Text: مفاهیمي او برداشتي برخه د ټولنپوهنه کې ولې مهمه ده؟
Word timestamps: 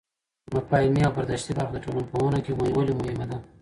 مفاهیمي 0.55 1.01
او 1.05 1.13
برداشتي 1.17 1.51
برخه 1.57 1.71
د 1.73 1.77
ټولنپوهنه 1.83 2.39
کې 2.45 2.51
ولې 2.75 2.93
مهمه 2.99 3.25
ده؟ 3.29 3.37